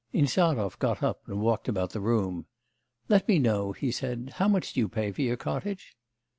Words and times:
Insarov 0.13 0.79
got 0.79 1.03
up 1.03 1.21
and 1.27 1.39
walked 1.41 1.67
about 1.67 1.91
the 1.91 1.99
room. 2.01 2.47
'Let 3.07 3.27
me 3.27 3.37
know,' 3.37 3.71
he 3.71 3.91
said, 3.91 4.31
'how 4.37 4.47
much 4.47 4.73
do 4.73 4.79
you 4.79 4.89
pay 4.89 5.11
for 5.11 5.21
your 5.21 5.37
cottage? 5.37 5.95